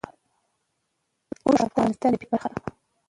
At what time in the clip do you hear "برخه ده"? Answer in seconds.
2.31-2.59